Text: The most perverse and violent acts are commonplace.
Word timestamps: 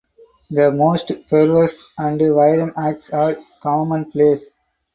The 0.49 0.71
most 0.71 1.11
perverse 1.29 1.85
and 1.95 2.17
violent 2.17 2.73
acts 2.75 3.11
are 3.11 3.37
commonplace. 3.61 4.45